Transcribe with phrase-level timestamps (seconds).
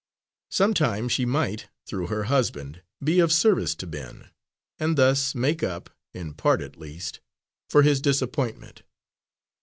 [0.49, 4.31] Sometime she might, through her husband, be of service to Ben,
[4.79, 7.19] and thus make up, in part at least,
[7.69, 8.81] for his disappointment.